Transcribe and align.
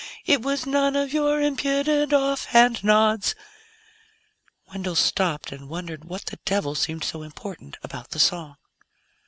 It 0.25 0.41
was 0.41 0.65
none 0.65 0.95
of 0.95 1.13
your 1.13 1.39
impudent, 1.39 2.11
off 2.11 2.45
hand 2.45 2.83
nods...._ 2.83 3.35
Wendell 4.73 4.95
stopped 4.95 5.51
and 5.51 5.69
wondered 5.69 6.05
what 6.05 6.25
the 6.25 6.39
devil 6.43 6.73
seemed 6.73 7.03
so 7.03 7.21
important 7.21 7.77
about 7.83 8.09
the 8.09 8.19
song. 8.19 8.55